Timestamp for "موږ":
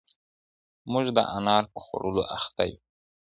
0.91-1.05